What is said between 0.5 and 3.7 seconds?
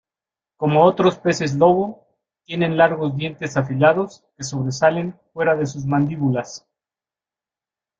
Como otros peces lobo tiene largos dientes